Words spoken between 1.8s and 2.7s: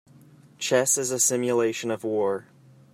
of war.